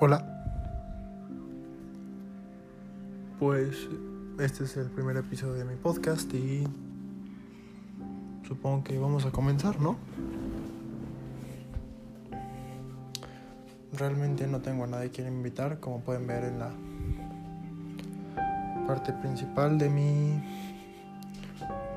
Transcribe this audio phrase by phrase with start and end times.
[0.00, 0.24] Hola.
[3.40, 3.88] Pues
[4.38, 6.68] este es el primer episodio de mi podcast y
[8.46, 9.96] supongo que vamos a comenzar, ¿no?
[13.92, 16.70] Realmente no tengo a nadie que invitar, como pueden ver en la
[18.86, 20.40] parte principal de mi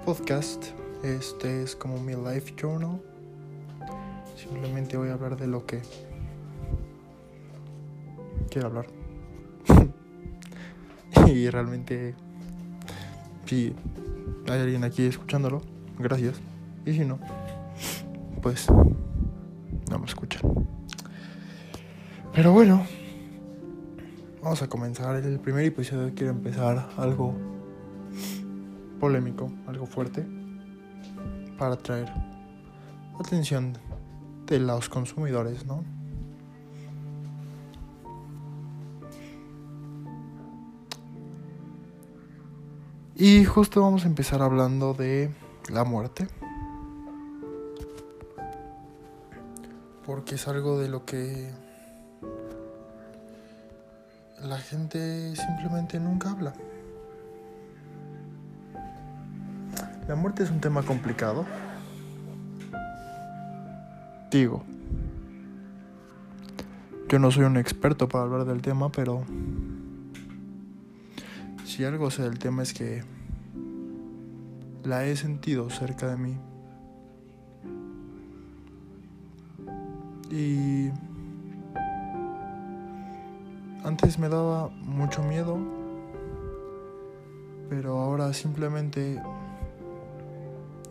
[0.05, 0.65] podcast.
[1.03, 2.99] Este es como mi life journal.
[4.35, 5.83] Simplemente voy a hablar de lo que
[8.51, 8.85] quiero hablar.
[11.27, 12.13] y realmente,
[13.45, 13.73] si
[14.47, 15.61] hay alguien aquí escuchándolo,
[15.97, 16.39] gracias.
[16.85, 17.19] Y si no,
[18.41, 18.67] pues
[19.89, 20.41] no me escuchan.
[22.33, 22.85] Pero bueno,
[24.43, 25.15] vamos a comenzar.
[25.15, 27.33] El primer episodio quiero empezar algo
[28.99, 30.25] polémico, algo fuerte,
[31.57, 32.11] para atraer
[33.19, 33.73] atención
[34.47, 36.00] de los consumidores, ¿no?
[43.23, 45.29] Y justo vamos a empezar hablando de
[45.71, 46.25] la muerte.
[50.07, 51.51] Porque es algo de lo que
[54.41, 56.53] la gente simplemente nunca habla.
[60.07, 61.45] La muerte es un tema complicado.
[64.31, 64.63] Digo,
[67.07, 69.23] yo no soy un experto para hablar del tema, pero
[71.81, 73.03] si algo sé del tema es que
[74.83, 76.37] la he sentido cerca de mí.
[80.29, 80.91] Y
[83.83, 85.57] antes me daba mucho miedo,
[87.67, 89.19] pero ahora simplemente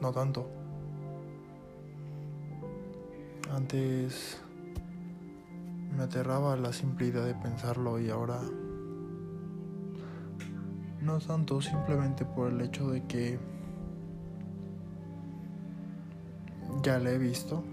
[0.01, 0.51] no tanto.
[3.55, 4.43] Antes
[5.97, 8.41] me aterraba la simple idea de pensarlo y ahora
[11.03, 13.39] no tanto simplemente por el hecho de que
[16.83, 17.65] ya la he visto.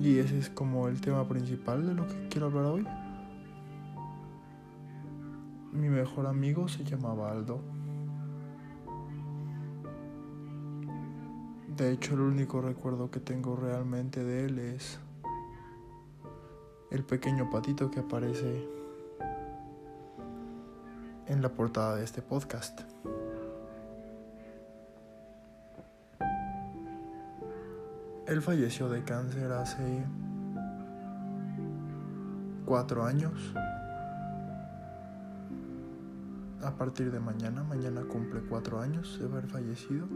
[0.00, 2.86] Y ese es como el tema principal de lo que quiero hablar hoy.
[5.72, 7.60] Mi mejor amigo se llamaba Aldo.
[11.76, 14.98] De hecho, el único recuerdo que tengo realmente de él es
[16.90, 18.66] el pequeño patito que aparece
[21.26, 22.80] en la portada de este podcast.
[28.26, 30.04] Él falleció de cáncer hace
[32.64, 33.54] cuatro años.
[36.62, 40.06] A partir de mañana, mañana cumple cuatro años de haber fallecido.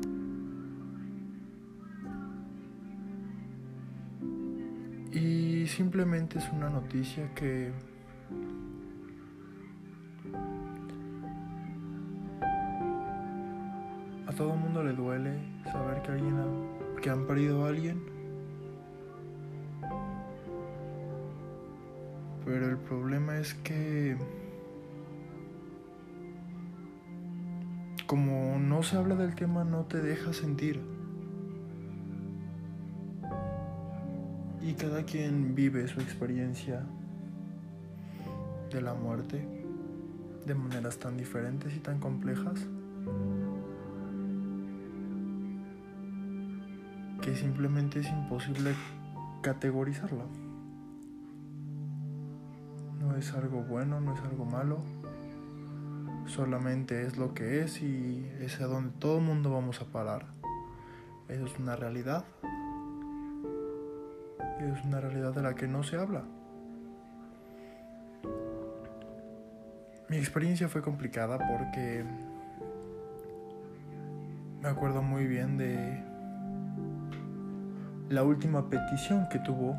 [5.13, 7.73] Y simplemente es una noticia que
[14.27, 15.39] a todo mundo le duele
[15.71, 18.03] saber que alguien ha, que han perdido a alguien.
[22.45, 24.17] Pero el problema es que
[28.07, 30.92] como no se habla del tema no te deja sentir.
[34.63, 36.85] Y cada quien vive su experiencia
[38.71, 39.45] de la muerte
[40.47, 42.67] de maneras tan diferentes y tan complejas
[47.21, 48.75] que simplemente es imposible
[49.43, 50.25] categorizarla.
[53.01, 54.79] No es algo bueno, no es algo malo,
[56.27, 60.27] solamente es lo que es y es a donde todo el mundo vamos a parar.
[61.29, 62.25] Eso es una realidad
[64.63, 66.25] es una realidad de la que no se habla.
[70.09, 72.05] Mi experiencia fue complicada porque
[74.61, 76.03] me acuerdo muy bien de
[78.11, 79.75] la última petición que tuvo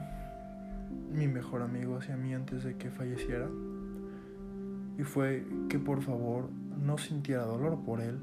[1.12, 3.48] mi mejor amigo hacia mí antes de que falleciera.
[4.98, 6.50] Y fue que por favor
[6.82, 8.20] no sintiera dolor por él.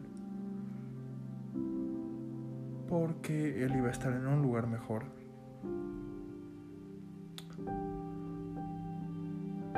[2.89, 5.20] Porque él iba a estar en un lugar mejor.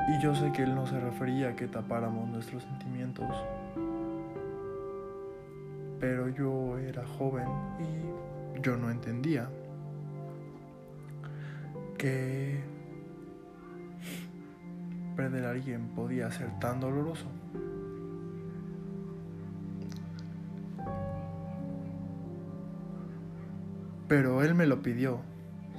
[0.08, 3.28] Y yo sé que él no se refería a que tapáramos nuestros sentimientos.
[6.00, 9.48] Pero yo era joven y yo no entendía
[11.96, 12.60] que
[15.16, 17.26] perder a alguien podía ser tan doloroso.
[24.08, 25.20] Pero él me lo pidió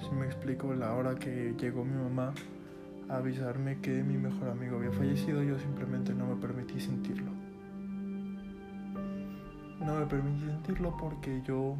[0.04, 2.34] si me explico, la hora que llegó mi mamá
[3.10, 7.32] avisarme que mi mejor amigo había fallecido, yo simplemente no me permití sentirlo.
[9.80, 11.76] No me permití sentirlo porque yo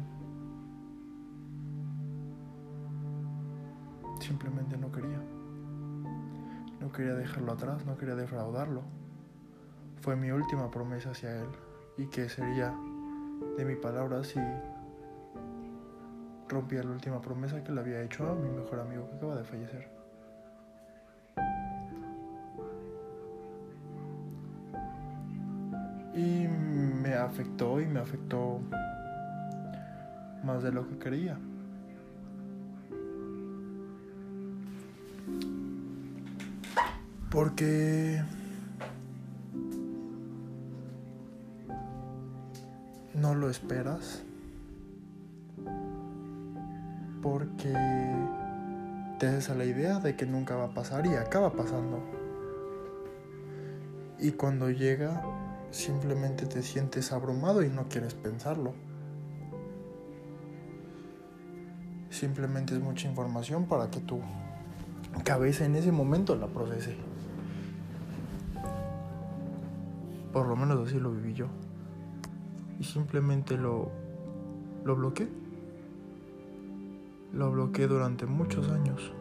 [4.20, 5.20] simplemente no quería.
[6.80, 8.82] No quería dejarlo atrás, no quería defraudarlo.
[10.02, 11.48] Fue mi última promesa hacia él
[11.96, 12.74] y que sería
[13.56, 14.40] de mi palabra si
[16.48, 19.44] rompía la última promesa que le había hecho a mi mejor amigo que acaba de
[19.44, 19.93] fallecer.
[26.14, 28.60] Y me afectó y me afectó
[30.44, 31.38] más de lo que quería.
[37.30, 38.22] Porque
[43.14, 44.22] no lo esperas.
[47.22, 47.72] Porque
[49.18, 52.02] te haces a la idea de que nunca va a pasar y acaba pasando.
[54.20, 55.22] Y cuando llega,
[55.74, 58.74] simplemente te sientes abrumado y no quieres pensarlo.
[62.10, 64.20] Simplemente es mucha información para que tu
[65.24, 66.96] cabeza en ese momento la procese.
[70.32, 71.46] Por lo menos así lo viví yo.
[72.78, 73.90] Y simplemente lo,
[74.84, 75.28] lo bloqueé.
[77.32, 79.12] Lo bloqueé durante muchos años.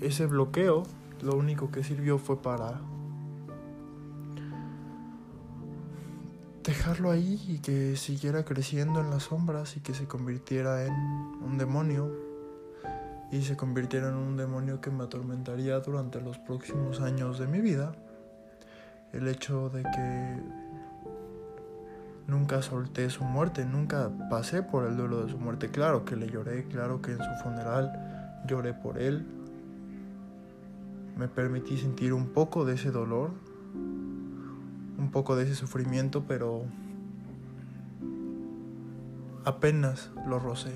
[0.00, 0.82] Ese bloqueo
[1.22, 2.80] lo único que sirvió fue para
[6.62, 11.56] dejarlo ahí y que siguiera creciendo en las sombras y que se convirtiera en un
[11.58, 12.10] demonio
[13.30, 17.60] y se convirtiera en un demonio que me atormentaría durante los próximos años de mi
[17.60, 17.92] vida.
[19.12, 20.36] El hecho de que
[22.26, 25.70] nunca solté su muerte, nunca pasé por el duelo de su muerte.
[25.70, 29.26] Claro que le lloré, claro que en su funeral lloré por él.
[31.16, 33.30] Me permití sentir un poco de ese dolor,
[34.98, 36.64] un poco de ese sufrimiento, pero
[39.44, 40.74] apenas lo rocé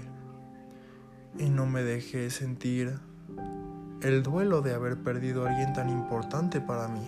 [1.39, 2.99] y no me dejé sentir
[4.03, 7.07] el duelo de haber perdido a alguien tan importante para mí.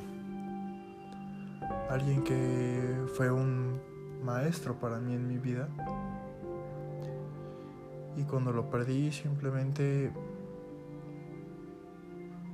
[1.88, 3.80] Alguien que fue un
[4.22, 5.68] maestro para mí en mi vida.
[8.16, 10.12] Y cuando lo perdí simplemente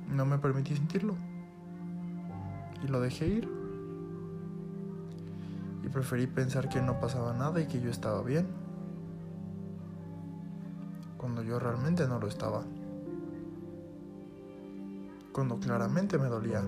[0.09, 1.15] no me permití sentirlo.
[2.83, 3.49] Y lo dejé ir.
[5.83, 8.47] Y preferí pensar que no pasaba nada y que yo estaba bien
[11.19, 12.63] cuando yo realmente no lo estaba.
[15.33, 16.63] Cuando claramente me dolía.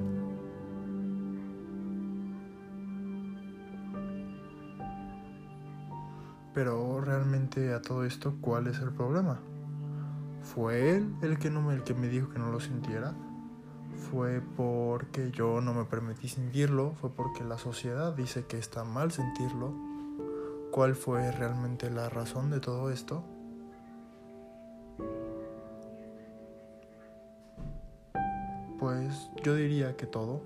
[6.54, 9.40] Pero realmente a todo esto, ¿cuál es el problema?
[10.44, 13.14] ¿Fue él el que, no me, el que me dijo que no lo sintiera?
[14.12, 16.92] ¿Fue porque yo no me permití sentirlo?
[17.00, 19.74] ¿Fue porque la sociedad dice que está mal sentirlo?
[20.70, 23.24] ¿Cuál fue realmente la razón de todo esto?
[28.78, 30.42] Pues yo diría que todo.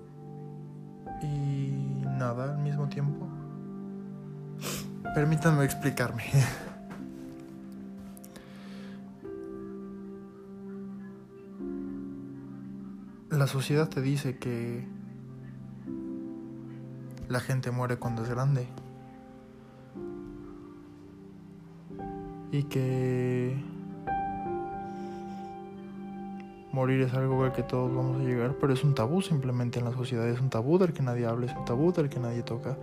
[1.20, 3.26] Y nada al mismo tiempo.
[5.12, 6.22] Permítanme explicarme.
[13.36, 14.82] La sociedad te dice que
[17.28, 18.66] la gente muere cuando es grande.
[22.50, 23.62] Y que
[26.72, 29.84] morir es algo al que todos vamos a llegar, pero es un tabú simplemente en
[29.84, 32.42] la sociedad, es un tabú del que nadie habla, es un tabú del que nadie
[32.42, 32.78] toca,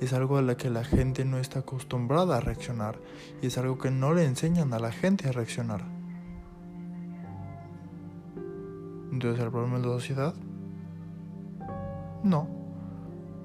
[0.00, 2.98] es algo a la que la gente no está acostumbrada a reaccionar
[3.42, 5.97] y es algo que no le enseñan a la gente a reaccionar.
[9.18, 10.34] Entonces, ¿el problema es la sociedad?
[12.22, 12.46] No,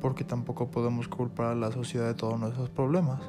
[0.01, 3.20] porque tampoco podemos culpar a la sociedad de todos nuestros problemas.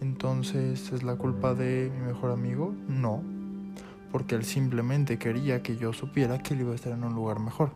[0.00, 2.72] Entonces, ¿es la culpa de mi mejor amigo?
[2.86, 3.20] No,
[4.12, 7.40] porque él simplemente quería que yo supiera que él iba a estar en un lugar
[7.40, 7.72] mejor.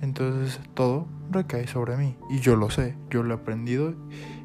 [0.00, 3.92] Entonces todo recae sobre mí y yo lo sé, yo lo he aprendido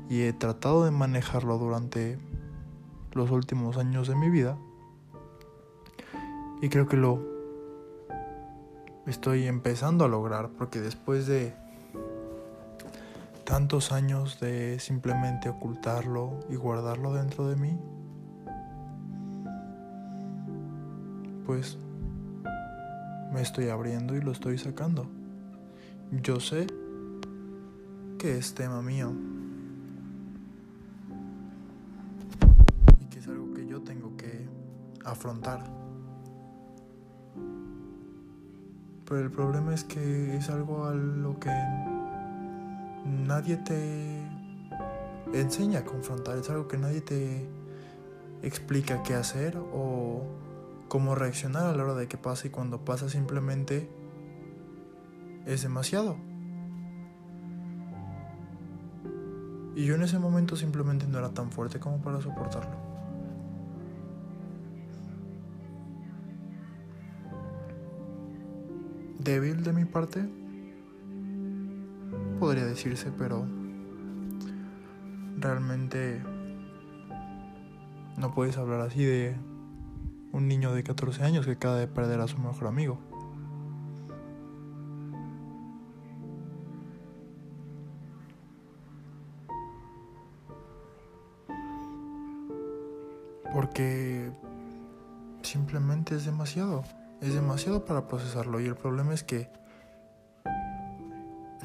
[0.10, 2.18] y he tratado de manejarlo durante
[3.14, 4.58] los últimos años de mi vida
[6.62, 7.20] y creo que lo
[9.08, 11.54] estoy empezando a lograr porque después de
[13.44, 17.78] tantos años de simplemente ocultarlo y guardarlo dentro de mí,
[21.46, 21.78] pues
[23.34, 25.08] me estoy abriendo y lo estoy sacando.
[26.12, 26.68] yo sé
[28.20, 29.12] que es tema mío.
[35.12, 35.64] Afrontar.
[39.06, 41.52] Pero el problema es que es algo a lo que
[43.06, 44.22] nadie te
[45.34, 47.46] enseña a confrontar, es algo que nadie te
[48.42, 50.24] explica qué hacer o
[50.88, 53.90] cómo reaccionar a la hora de que pase y cuando pasa simplemente
[55.46, 56.18] es demasiado.
[59.76, 62.81] Y yo en ese momento simplemente no era tan fuerte como para soportarlo.
[69.24, 70.28] Débil de mi parte,
[72.40, 73.46] podría decirse, pero
[75.38, 76.24] realmente
[78.18, 79.36] no puedes hablar así de
[80.32, 82.98] un niño de 14 años que acaba de perder a su mejor amigo.
[93.54, 94.32] Porque
[95.44, 96.84] simplemente es demasiado.
[97.22, 98.60] Es demasiado para procesarlo.
[98.60, 99.50] Y el problema es que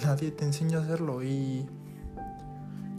[0.05, 1.23] nadie te enseña a hacerlo.
[1.23, 1.67] Y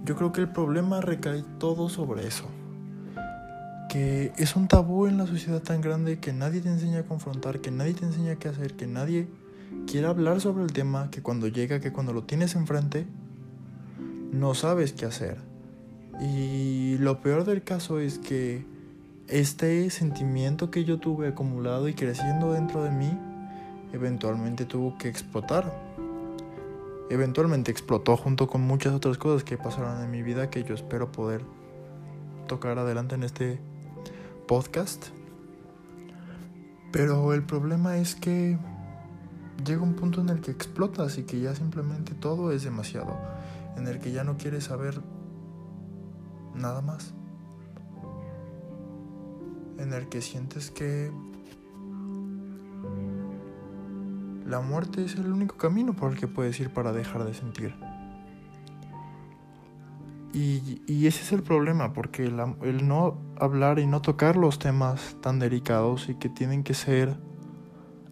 [0.04, 2.46] yo creo que el problema recae todo sobre eso.
[3.90, 7.62] Que es un tabú en la sociedad tan grande que nadie te enseña a confrontar,
[7.62, 9.28] que nadie te enseña qué hacer, que nadie
[9.86, 13.06] quiere hablar sobre el tema, que cuando llega, que cuando lo tienes enfrente,
[14.32, 15.38] no sabes qué hacer.
[16.20, 18.66] Y lo peor del caso es que
[19.28, 23.12] este sentimiento que yo tuve acumulado y creciendo dentro de mí,
[23.92, 25.74] eventualmente tuvo que explotar.
[27.10, 31.12] Eventualmente explotó junto con muchas otras cosas que pasaron en mi vida que yo espero
[31.12, 31.42] poder
[32.48, 33.60] tocar adelante en este
[34.48, 35.08] podcast.
[36.92, 38.58] Pero el problema es que
[39.66, 43.18] llega un punto en el que explotas y que ya simplemente todo es demasiado.
[43.76, 45.02] En el que ya no quieres saber
[46.56, 47.14] nada más
[49.78, 51.12] en el que sientes que
[54.46, 57.76] la muerte es el único camino por el que puedes ir para dejar de sentir.
[60.34, 65.40] Y, ese es el problema, porque el no hablar y no tocar los temas tan
[65.40, 67.18] delicados y que tienen que ser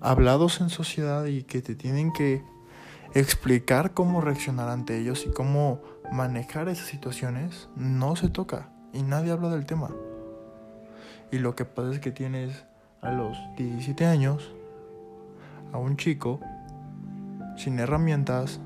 [0.01, 2.43] hablados en sociedad y que te tienen que
[3.13, 5.81] explicar cómo reaccionar ante ellos y cómo
[6.11, 9.89] manejar esas situaciones, no se toca y nadie habla del tema.
[11.31, 12.65] Y lo que pasa es que tienes
[13.01, 14.51] a los 17 años
[15.71, 16.39] a un chico
[17.57, 18.59] sin herramientas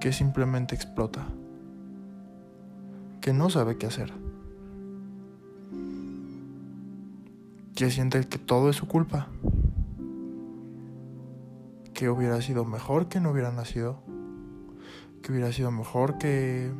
[0.00, 1.26] que simplemente explota,
[3.20, 4.12] que no sabe qué hacer,
[7.74, 9.28] que siente que todo es su culpa,
[11.94, 14.02] que hubiera sido mejor que no hubiera nacido,
[15.22, 16.72] que hubiera sido mejor que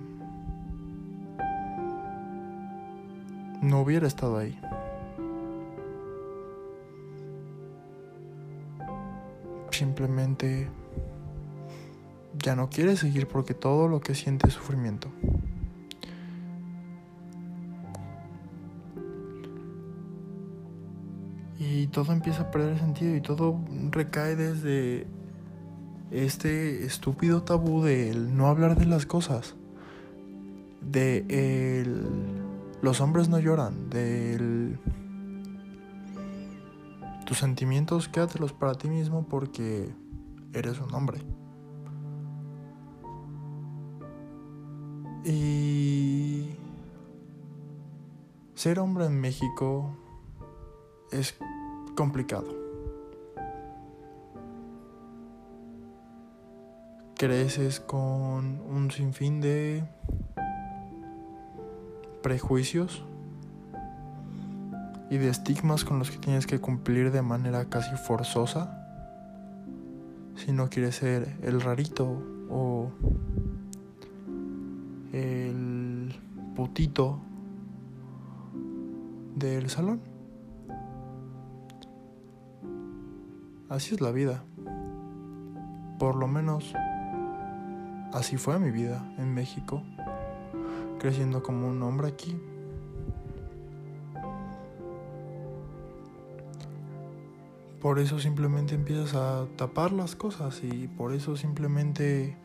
[3.62, 4.58] no hubiera estado ahí.
[9.70, 10.68] Simplemente
[12.38, 15.08] ya no quiere seguir porque todo lo que siente es sufrimiento.
[21.58, 23.60] Y todo empieza a perder sentido y todo
[23.92, 25.06] recae desde
[26.10, 29.54] este estúpido tabú de no hablar de las cosas.
[30.80, 31.24] De
[31.80, 32.31] el
[32.82, 33.88] los hombres no lloran.
[33.88, 34.78] Del...
[37.24, 39.94] Tus sentimientos quédatelos para ti mismo porque
[40.52, 41.22] eres un hombre.
[45.24, 46.56] Y
[48.54, 49.96] ser hombre en México
[51.12, 51.38] es
[51.96, 52.60] complicado.
[57.16, 59.84] Creces con un sinfín de
[62.32, 63.04] prejuicios
[65.10, 68.88] y de estigmas con los que tienes que cumplir de manera casi forzosa
[70.34, 72.90] si no quieres ser el rarito o
[75.12, 76.18] el
[76.56, 77.20] putito
[79.36, 80.00] del salón.
[83.68, 84.42] Así es la vida.
[85.98, 86.72] Por lo menos
[88.14, 89.82] así fue mi vida en México
[91.02, 92.40] creciendo como un hombre aquí.
[97.80, 102.36] Por eso simplemente empiezas a tapar las cosas y por eso simplemente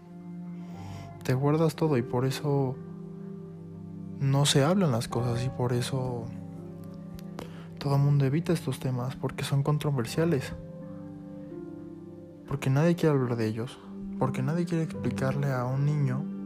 [1.23, 2.75] te guardas todo y por eso
[4.19, 6.25] no se hablan las cosas y por eso
[7.77, 10.51] todo el mundo evita estos temas porque son controversiales.
[12.47, 13.77] Porque nadie quiere hablar de ellos.
[14.17, 16.36] Porque nadie quiere explicarle a un niño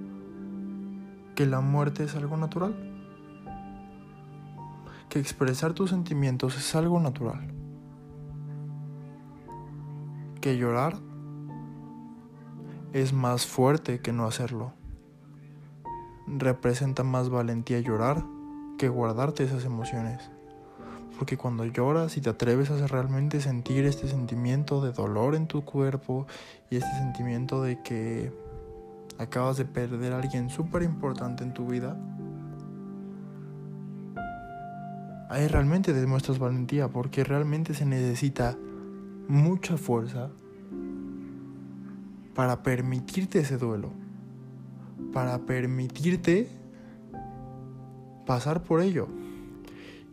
[1.36, 2.76] que la muerte es algo natural.
[5.10, 7.54] Que expresar tus sentimientos es algo natural.
[10.40, 10.98] Que llorar
[12.94, 14.74] es más fuerte que no hacerlo.
[16.28, 18.24] Representa más valentía llorar
[18.78, 20.32] que guardarte esas emociones.
[21.18, 25.64] Porque cuando lloras y te atreves a realmente sentir este sentimiento de dolor en tu
[25.64, 26.26] cuerpo
[26.70, 28.32] y este sentimiento de que
[29.18, 31.98] acabas de perder a alguien súper importante en tu vida,
[35.30, 38.58] ahí realmente demuestras valentía porque realmente se necesita
[39.28, 40.30] mucha fuerza
[42.36, 43.92] para permitirte ese duelo,
[45.14, 46.50] para permitirte
[48.26, 49.08] pasar por ello.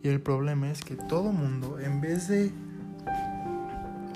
[0.03, 2.51] Y el problema es que todo mundo, en vez de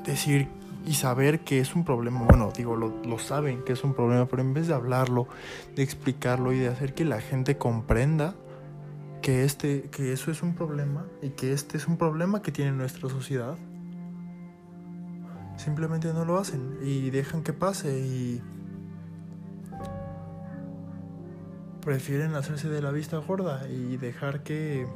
[0.06, 0.48] decir
[0.86, 4.26] y saber que es un problema, bueno, digo, lo, lo, saben que es un problema,
[4.26, 5.28] pero en vez de hablarlo,
[5.76, 8.36] de explicarlo y de hacer que la gente comprenda
[9.22, 12.74] que, este, que eso es un problema y que este es un problema que tiene
[12.74, 13.58] nuestra sociedad,
[15.56, 18.42] simplemente no lo hacen y dejan que pase y
[21.82, 24.88] prefieren hacerse de la vista gorda y dejar que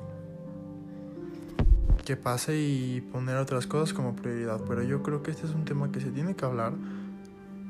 [2.07, 4.61] que pase y poner otras cosas como prioridad.
[4.65, 6.71] Pero yo creo que este es un tema que se tiene que hablar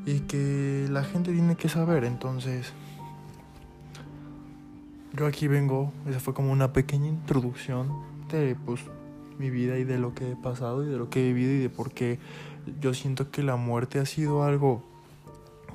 [0.05, 2.03] y que la gente tiene que saber.
[2.03, 2.71] Entonces,
[5.13, 7.91] yo aquí vengo, esa fue como una pequeña introducción
[8.29, 8.81] de pues
[9.39, 11.57] mi vida y de lo que he pasado y de lo que he vivido y
[11.57, 12.19] de por qué
[12.79, 14.83] yo siento que la muerte ha sido algo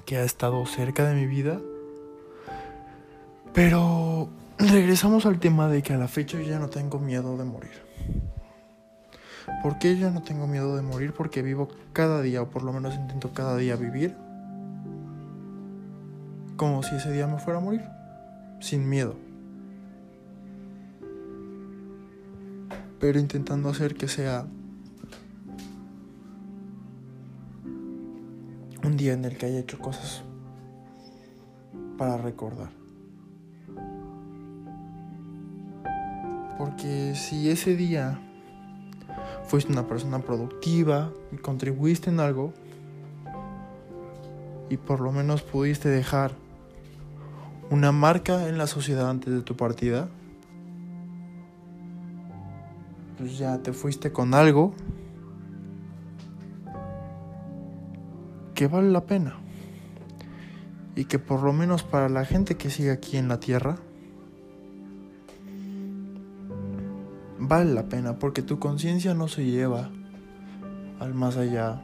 [0.06, 1.60] que ha estado cerca de mi vida.
[3.54, 7.44] Pero regresamos al tema de que a la fecha yo ya no tengo miedo de
[7.44, 7.92] morir.
[9.62, 11.12] ¿Por qué yo no tengo miedo de morir?
[11.12, 14.16] Porque vivo cada día, o por lo menos intento cada día vivir
[16.62, 17.82] como si ese día me fuera a morir,
[18.60, 19.16] sin miedo.
[23.00, 24.46] Pero intentando hacer que sea
[28.84, 30.22] un día en el que haya hecho cosas
[31.98, 32.70] para recordar.
[36.58, 38.20] Porque si ese día
[39.46, 42.52] fuiste una persona productiva y contribuiste en algo
[44.70, 46.32] y por lo menos pudiste dejar
[47.70, 50.08] una marca en la sociedad antes de tu partida,
[53.18, 54.74] pues ya te fuiste con algo
[58.54, 59.36] que vale la pena
[60.96, 63.76] y que por lo menos para la gente que sigue aquí en la tierra,
[67.52, 69.90] vale la pena porque tu conciencia no se lleva
[71.00, 71.82] al más allá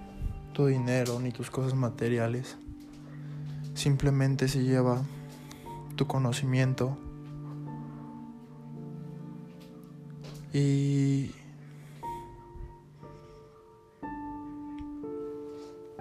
[0.55, 2.57] tu dinero ni tus cosas materiales.
[3.75, 5.03] Simplemente se lleva
[5.95, 6.97] tu conocimiento
[10.55, 11.33] y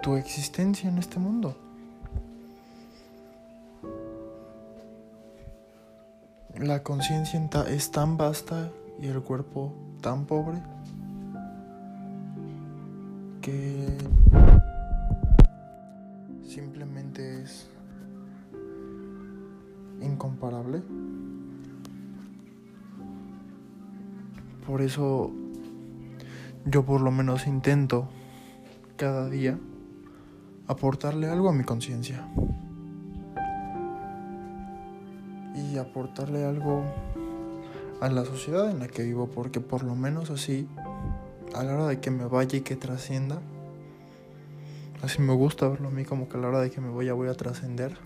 [0.02, 1.54] tu existencia en este mundo.
[6.56, 10.60] La conciencia es tan vasta y el cuerpo tan pobre
[13.40, 13.96] que
[16.42, 17.68] simplemente es
[20.00, 20.82] incomparable.
[24.66, 25.30] Por eso
[26.66, 28.08] yo por lo menos intento
[28.96, 29.58] cada día
[30.66, 32.28] aportarle algo a mi conciencia.
[35.54, 36.84] Y aportarle algo
[38.00, 40.68] a la sociedad en la que vivo, porque por lo menos así,
[41.54, 43.40] a la hora de que me vaya y que trascienda,
[45.02, 47.12] así me gusta verlo a mí como que a la hora de que me vaya
[47.14, 47.96] voy a trascender,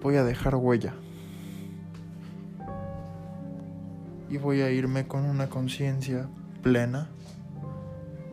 [0.00, 0.94] voy a dejar huella.
[4.30, 6.28] Y voy a irme con una conciencia
[6.62, 7.10] plena,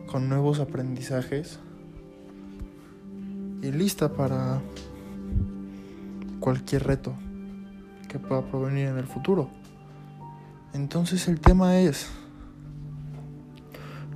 [0.06, 1.58] con nuevos aprendizajes
[3.62, 4.62] y lista para
[6.38, 7.14] cualquier reto
[8.08, 9.48] que pueda provenir en el futuro.
[10.72, 12.08] Entonces el tema es,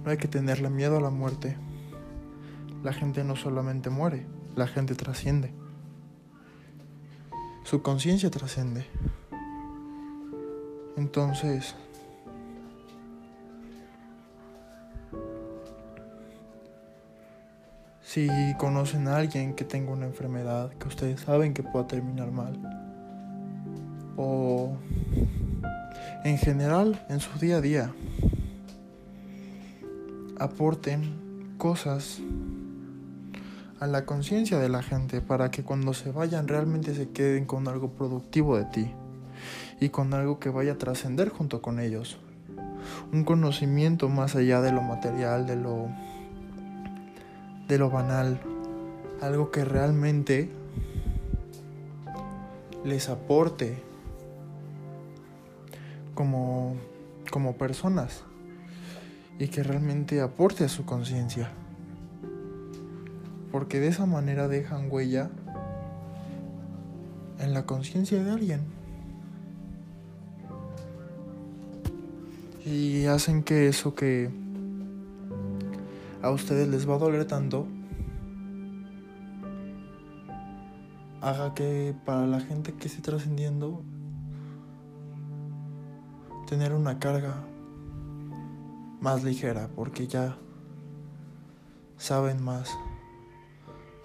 [0.04, 1.56] no hay que tenerle miedo a la muerte.
[2.82, 4.26] La gente no solamente muere,
[4.56, 5.52] la gente trasciende.
[7.62, 8.86] Su conciencia trasciende.
[10.96, 11.74] Entonces,
[18.02, 18.28] si
[18.58, 22.58] conocen a alguien que tenga una enfermedad que ustedes saben que pueda terminar mal,
[24.16, 24.76] o
[26.24, 27.92] en general en su día a día.
[30.38, 32.20] Aporten cosas
[33.80, 37.66] a la conciencia de la gente para que cuando se vayan realmente se queden con
[37.68, 38.92] algo productivo de ti
[39.80, 42.18] y con algo que vaya a trascender junto con ellos.
[43.12, 45.88] Un conocimiento más allá de lo material, de lo
[47.68, 48.38] de lo banal,
[49.20, 50.50] algo que realmente
[52.84, 53.91] les aporte
[56.14, 56.76] como,
[57.30, 58.24] como personas
[59.38, 61.50] y que realmente aporte a su conciencia.
[63.50, 65.30] Porque de esa manera dejan huella
[67.38, 68.60] en la conciencia de alguien.
[72.64, 74.30] Y hacen que eso que
[76.22, 77.66] a ustedes les va a doler tanto
[81.20, 83.82] haga que para la gente que esté trascendiendo
[86.52, 87.32] tener una carga
[89.00, 90.36] más ligera porque ya
[91.96, 92.68] saben más,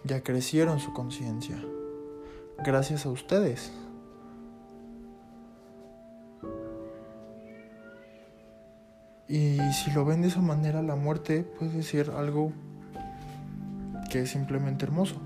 [0.05, 1.61] ya crecieron su conciencia.
[2.63, 3.73] Gracias a ustedes.
[9.27, 12.53] Y si lo ven de esa manera, la muerte puede ser algo
[14.09, 15.17] que es simplemente hermoso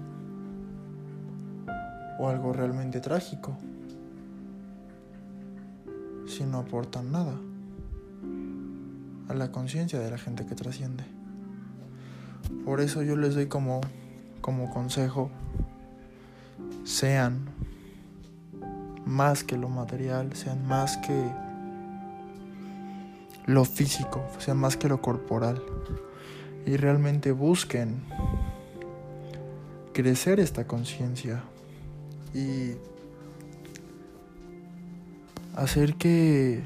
[2.17, 3.55] o algo realmente trágico
[6.45, 7.35] no aportan nada
[9.29, 11.03] a la conciencia de la gente que trasciende.
[12.65, 13.81] Por eso yo les doy como,
[14.41, 15.31] como consejo,
[16.83, 17.49] sean
[19.05, 21.31] más que lo material, sean más que
[23.45, 25.61] lo físico, sean más que lo corporal
[26.65, 28.03] y realmente busquen
[29.93, 31.43] crecer esta conciencia
[32.33, 32.73] y
[35.55, 36.63] hacer que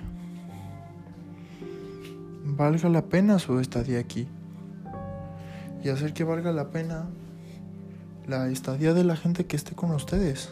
[2.45, 4.28] valga la pena su estadía aquí
[5.84, 7.06] y hacer que valga la pena
[8.28, 10.50] la estadía de la gente que esté con ustedes,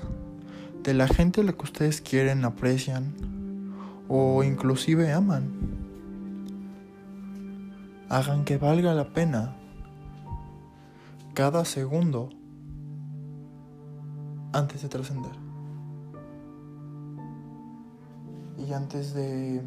[0.84, 3.14] de la gente a la que ustedes quieren, aprecian
[4.08, 5.52] o inclusive aman.
[8.10, 9.56] Hagan que valga la pena
[11.34, 12.30] cada segundo
[14.52, 15.43] antes de trascender.
[18.68, 19.62] Y antes de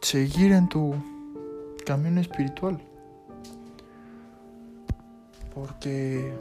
[0.00, 0.94] seguir en tu
[1.84, 2.80] camino espiritual.
[5.54, 6.32] Porque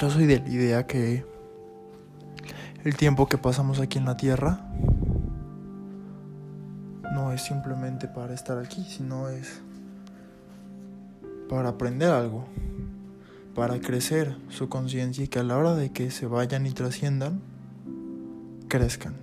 [0.00, 1.24] yo soy de la idea que
[2.84, 4.58] el tiempo que pasamos aquí en la tierra
[7.12, 9.60] no es simplemente para estar aquí, sino es
[11.48, 12.46] para aprender algo,
[13.54, 17.40] para crecer su conciencia y que a la hora de que se vayan y trasciendan,
[18.68, 19.14] crezcan.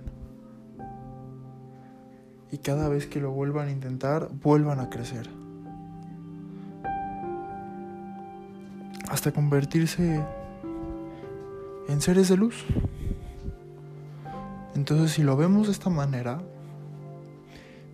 [2.52, 5.28] Y cada vez que lo vuelvan a intentar, vuelvan a crecer.
[9.08, 10.24] Hasta convertirse
[11.88, 12.64] en seres de luz.
[14.74, 16.40] Entonces si lo vemos de esta manera,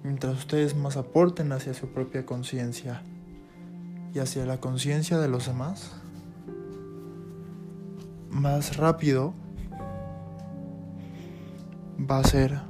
[0.05, 3.03] mientras ustedes más aporten hacia su propia conciencia,
[4.16, 5.92] y hacia la conciencia de los demás,
[8.37, 9.33] más rápido
[11.99, 12.61] va a ser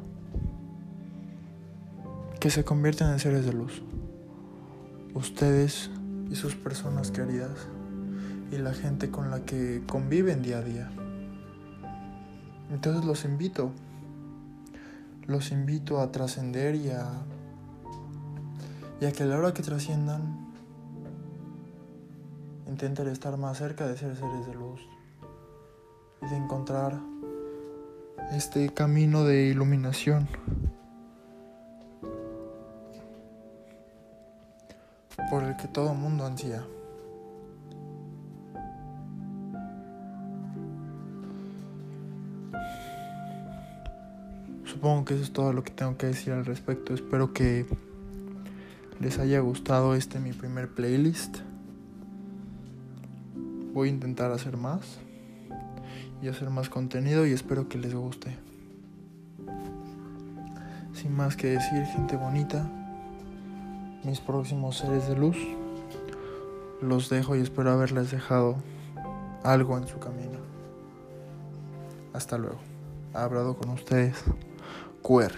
[2.41, 3.83] que se conviertan en seres de luz.
[5.15, 5.91] Ustedes
[6.31, 7.69] y sus personas queridas
[8.53, 10.91] y la gente con la que conviven día a día.
[12.71, 13.73] Entonces los invito,
[15.27, 17.09] los invito a trascender y a,
[19.01, 20.47] y a que a la hora que trasciendan
[22.67, 24.81] Intenten estar más cerca de ser seres de luz
[26.23, 26.99] y de encontrar
[28.33, 30.29] este camino de iluminación.
[35.31, 36.65] por el que todo mundo ansía.
[44.65, 46.95] Supongo que eso es todo lo que tengo que decir al respecto.
[46.95, 47.67] Espero que
[49.01, 51.39] les haya gustado este mi primer playlist.
[53.73, 54.99] Voy a intentar hacer más
[56.23, 58.37] y hacer más contenido y espero que les guste.
[60.95, 62.71] Sin más que decir, gente bonita,
[64.05, 65.37] mis próximos seres de luz,
[66.81, 68.57] los dejo y espero haberles dejado
[69.43, 70.39] algo en su camino.
[72.13, 72.61] Hasta luego.
[73.15, 74.17] Ha hablado con ustedes
[75.03, 75.33] QR.